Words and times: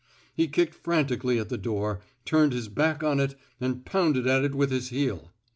He 0.33 0.47
kicked 0.47 0.73
frantically 0.73 1.37
at 1.37 1.49
the 1.49 1.59
door, 1.59 2.01
turned 2.25 2.53
his 2.53 2.69
back 2.69 3.03
on 3.03 3.19
it 3.19 3.35
and 3.59 3.85
pounded 3.85 4.25
at 4.25 4.43
it 4.43 4.55
with 4.55 4.71
his 4.71 4.89
heel. 4.89 5.31